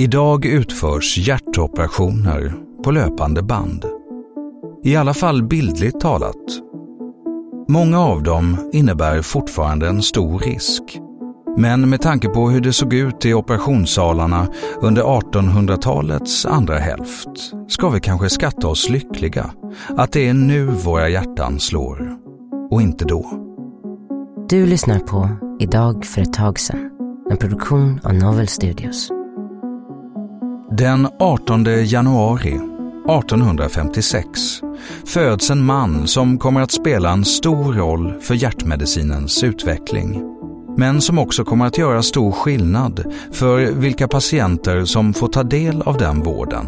Idag 0.00 0.46
utförs 0.46 1.18
hjärtoperationer 1.18 2.54
på 2.84 2.90
löpande 2.90 3.42
band. 3.42 3.84
I 4.84 4.96
alla 4.96 5.14
fall 5.14 5.42
bildligt 5.42 6.00
talat. 6.00 6.34
Många 7.68 8.00
av 8.00 8.22
dem 8.22 8.70
innebär 8.72 9.22
fortfarande 9.22 9.88
en 9.88 10.02
stor 10.02 10.38
risk. 10.38 10.82
Men 11.56 11.90
med 11.90 12.02
tanke 12.02 12.28
på 12.28 12.50
hur 12.50 12.60
det 12.60 12.72
såg 12.72 12.94
ut 12.94 13.26
i 13.26 13.34
operationssalarna 13.34 14.48
under 14.80 15.02
1800-talets 15.02 16.46
andra 16.46 16.78
hälft 16.78 17.28
ska 17.68 17.88
vi 17.88 18.00
kanske 18.00 18.30
skatta 18.30 18.68
oss 18.68 18.88
lyckliga 18.88 19.50
att 19.88 20.12
det 20.12 20.28
är 20.28 20.34
nu 20.34 20.66
våra 20.66 21.08
hjärtan 21.08 21.60
slår 21.60 22.16
och 22.70 22.82
inte 22.82 23.04
då. 23.04 23.30
Du 24.48 24.66
lyssnar 24.66 24.98
på 24.98 25.28
Idag 25.60 26.04
för 26.04 26.22
ett 26.22 26.32
tag 26.32 26.58
sedan, 26.58 26.90
en 27.30 27.36
produktion 27.36 28.00
av 28.04 28.14
Novel 28.14 28.48
Studios. 28.48 29.10
Den 30.78 31.08
18 31.18 31.84
januari 31.84 32.52
1856 32.52 34.60
föds 35.06 35.50
en 35.50 35.64
man 35.64 36.06
som 36.06 36.38
kommer 36.38 36.60
att 36.60 36.70
spela 36.70 37.12
en 37.12 37.24
stor 37.24 37.72
roll 37.72 38.20
för 38.20 38.34
hjärtmedicinens 38.34 39.44
utveckling. 39.44 40.22
Men 40.76 41.00
som 41.00 41.18
också 41.18 41.44
kommer 41.44 41.66
att 41.66 41.78
göra 41.78 42.02
stor 42.02 42.32
skillnad 42.32 43.14
för 43.32 43.72
vilka 43.72 44.08
patienter 44.08 44.84
som 44.84 45.14
får 45.14 45.28
ta 45.28 45.42
del 45.42 45.82
av 45.82 45.96
den 45.96 46.22
vården 46.22 46.66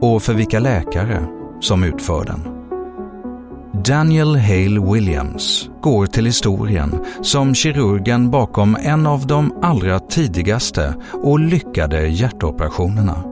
och 0.00 0.22
för 0.22 0.34
vilka 0.34 0.60
läkare 0.60 1.26
som 1.60 1.84
utför 1.84 2.24
den. 2.24 2.53
Daniel 3.88 4.36
Hale 4.36 4.92
Williams 4.92 5.68
går 5.82 6.06
till 6.06 6.26
historien 6.26 7.04
som 7.22 7.54
kirurgen 7.54 8.30
bakom 8.30 8.76
en 8.80 9.06
av 9.06 9.26
de 9.26 9.52
allra 9.62 10.00
tidigaste 10.00 10.94
och 11.12 11.40
lyckade 11.40 12.06
hjärtoperationerna. 12.06 13.24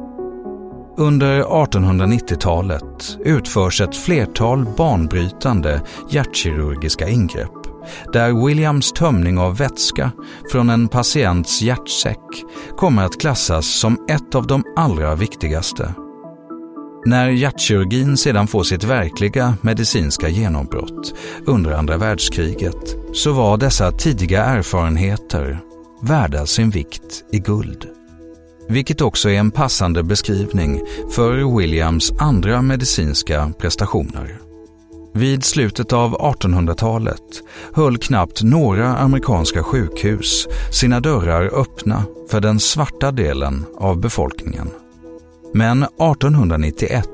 Under 0.97 1.42
1890-talet 1.42 3.19
utförs 3.25 3.81
ett 3.81 3.97
flertal 3.97 4.67
banbrytande 4.77 5.83
hjärtkirurgiska 6.11 7.09
ingrepp 7.09 7.62
där 8.12 8.47
Williams 8.47 8.92
tömning 8.92 9.39
av 9.39 9.56
vätska 9.56 10.11
från 10.53 10.70
en 10.70 10.89
patients 10.89 11.62
hjärtsäck 11.62 12.44
kommer 12.77 13.05
att 13.05 13.20
klassas 13.20 13.66
som 13.66 14.06
ett 14.09 14.34
av 14.34 14.47
de 14.47 14.64
allra 14.77 15.14
viktigaste. 15.14 15.94
När 17.05 17.28
hjärtkirurgin 17.28 18.17
sedan 18.17 18.47
får 18.47 18.62
sitt 18.64 18.84
verkliga 18.84 19.55
medicinska 19.61 20.28
genombrott 20.28 21.14
under 21.47 21.72
andra 21.72 21.97
världskriget 21.97 22.97
så 23.12 23.33
var 23.33 23.56
dessa 23.56 23.92
tidiga 23.92 24.44
erfarenheter 24.44 25.61
värda 26.03 26.47
sin 26.47 26.70
vikt 26.70 27.25
i 27.33 27.39
guld. 27.39 27.86
Vilket 28.69 29.00
också 29.00 29.31
är 29.31 29.39
en 29.39 29.50
passande 29.50 30.03
beskrivning 30.03 30.81
för 31.15 31.59
Williams 31.59 32.12
andra 32.19 32.62
medicinska 32.62 33.53
prestationer. 33.59 34.38
Vid 35.15 35.44
slutet 35.44 35.93
av 35.93 36.16
1800-talet 36.19 37.43
höll 37.75 37.98
knappt 37.98 38.43
några 38.43 38.97
amerikanska 38.97 39.62
sjukhus 39.62 40.48
sina 40.81 41.00
dörrar 41.00 41.60
öppna 41.60 42.04
för 42.31 42.41
den 42.41 42.60
svarta 42.60 43.12
delen 43.12 43.65
av 43.77 44.00
befolkningen. 44.00 44.71
Men 45.55 45.83
1891 45.83 47.05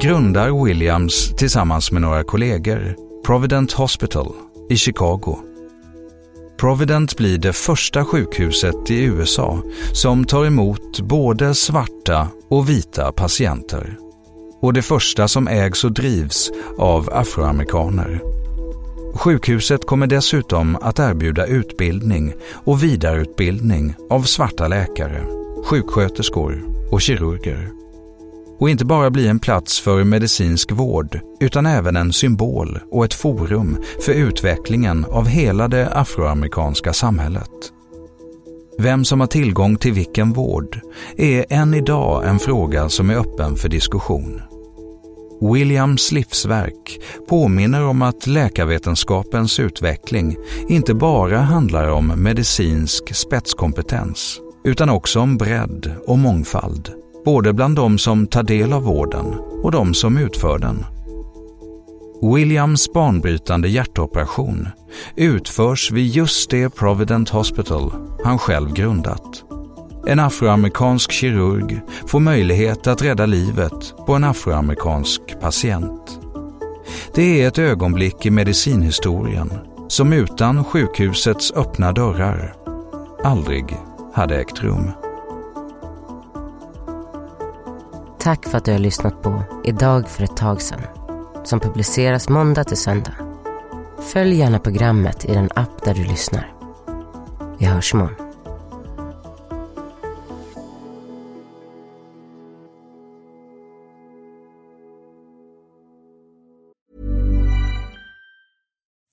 grundar 0.00 0.64
Williams 0.64 1.36
tillsammans 1.36 1.92
med 1.92 2.02
några 2.02 2.24
kollegor 2.24 2.96
Provident 3.26 3.72
Hospital 3.72 4.32
i 4.70 4.76
Chicago. 4.76 5.38
Provident 6.60 7.16
blir 7.16 7.38
det 7.38 7.52
första 7.52 8.04
sjukhuset 8.04 8.90
i 8.90 9.04
USA 9.04 9.62
som 9.92 10.24
tar 10.24 10.44
emot 10.44 11.00
både 11.00 11.54
svarta 11.54 12.28
och 12.50 12.68
vita 12.68 13.12
patienter. 13.12 13.96
Och 14.62 14.72
det 14.72 14.82
första 14.82 15.28
som 15.28 15.48
ägs 15.48 15.84
och 15.84 15.92
drivs 15.92 16.50
av 16.78 17.08
afroamerikaner. 17.12 18.20
Sjukhuset 19.14 19.86
kommer 19.86 20.06
dessutom 20.06 20.76
att 20.76 20.98
erbjuda 20.98 21.46
utbildning 21.46 22.34
och 22.64 22.82
vidareutbildning 22.82 23.94
av 24.10 24.22
svarta 24.22 24.68
läkare, 24.68 25.24
sjuksköterskor 25.64 26.67
och 26.90 27.00
kirurger. 27.00 27.70
Och 28.58 28.70
inte 28.70 28.84
bara 28.84 29.10
bli 29.10 29.28
en 29.28 29.38
plats 29.38 29.80
för 29.80 30.04
medicinsk 30.04 30.72
vård 30.72 31.20
utan 31.40 31.66
även 31.66 31.96
en 31.96 32.12
symbol 32.12 32.78
och 32.90 33.04
ett 33.04 33.14
forum 33.14 33.78
för 34.04 34.12
utvecklingen 34.12 35.04
av 35.04 35.26
hela 35.26 35.68
det 35.68 35.88
afroamerikanska 35.88 36.92
samhället. 36.92 37.50
Vem 38.78 39.04
som 39.04 39.20
har 39.20 39.26
tillgång 39.26 39.76
till 39.76 39.92
vilken 39.92 40.32
vård 40.32 40.80
är 41.16 41.44
än 41.50 41.74
idag 41.74 42.28
en 42.28 42.38
fråga 42.38 42.88
som 42.88 43.10
är 43.10 43.14
öppen 43.14 43.56
för 43.56 43.68
diskussion. 43.68 44.42
Williams 45.40 46.12
livsverk 46.12 47.00
påminner 47.28 47.84
om 47.84 48.02
att 48.02 48.26
läkarvetenskapens 48.26 49.60
utveckling 49.60 50.36
inte 50.68 50.94
bara 50.94 51.38
handlar 51.38 51.88
om 51.88 52.06
medicinsk 52.06 53.14
spetskompetens 53.14 54.40
utan 54.68 54.90
också 54.90 55.20
om 55.20 55.36
bredd 55.36 55.92
och 56.06 56.18
mångfald, 56.18 56.90
både 57.24 57.52
bland 57.52 57.76
de 57.76 57.98
som 57.98 58.26
tar 58.26 58.42
del 58.42 58.72
av 58.72 58.82
vården 58.82 59.34
och 59.62 59.72
de 59.72 59.94
som 59.94 60.18
utför 60.18 60.58
den. 60.58 60.84
Williams 62.34 62.92
banbrytande 62.92 63.68
hjärtoperation 63.68 64.68
utförs 65.16 65.90
vid 65.90 66.06
just 66.06 66.50
det 66.50 66.70
Provident 66.70 67.28
Hospital 67.28 67.92
han 68.24 68.38
själv 68.38 68.72
grundat. 68.72 69.44
En 70.06 70.20
afroamerikansk 70.20 71.12
kirurg 71.12 71.80
får 72.06 72.20
möjlighet 72.20 72.86
att 72.86 73.02
rädda 73.02 73.26
livet 73.26 73.94
på 74.06 74.14
en 74.14 74.24
afroamerikansk 74.24 75.40
patient. 75.40 76.20
Det 77.14 77.42
är 77.42 77.48
ett 77.48 77.58
ögonblick 77.58 78.26
i 78.26 78.30
medicinhistorien 78.30 79.52
som 79.88 80.12
utan 80.12 80.64
sjukhusets 80.64 81.52
öppna 81.52 81.92
dörrar 81.92 82.54
aldrig 83.24 83.76
hade 84.18 84.40
ägt 84.40 84.62
rum. 84.62 84.90
Tack 88.18 88.44
för 88.48 88.58
att 88.58 88.64
du 88.64 88.72
har 88.72 88.78
lyssnat 88.78 89.22
på 89.22 89.42
Idag 89.64 90.08
för 90.08 90.24
ett 90.24 90.36
tag 90.36 90.62
sedan 90.62 90.80
som 91.44 91.60
publiceras 91.60 92.28
måndag 92.28 92.64
till 92.64 92.76
söndag. 92.76 93.14
Följ 93.98 94.34
gärna 94.34 94.58
programmet 94.58 95.24
i 95.24 95.34
den 95.34 95.48
app 95.54 95.84
där 95.84 95.94
du 95.94 96.04
lyssnar. 96.04 96.52
Vi 97.58 97.66
hörs 97.66 97.94
imorgon. 97.94 98.14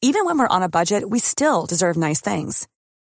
Even 0.01 0.25
when 0.25 0.37
we're 0.37 0.55
on 0.57 0.63
a 0.63 0.69
budget, 0.69 1.03
we 1.11 1.19
still 1.19 1.65
deserve 1.69 1.97
nice 1.97 2.21
things. 2.21 2.67